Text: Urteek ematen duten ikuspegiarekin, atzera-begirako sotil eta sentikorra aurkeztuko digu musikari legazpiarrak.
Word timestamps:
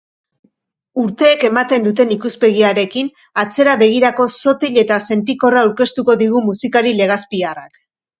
Urteek 1.01 1.43
ematen 1.49 1.83
duten 1.87 2.13
ikuspegiarekin, 2.15 3.11
atzera-begirako 3.43 4.25
sotil 4.37 4.79
eta 4.85 4.97
sentikorra 5.13 5.61
aurkeztuko 5.67 6.17
digu 6.23 6.43
musikari 6.47 6.95
legazpiarrak. 7.03 7.71